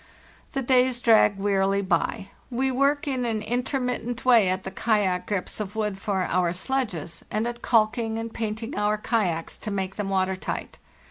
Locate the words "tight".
10.35-10.79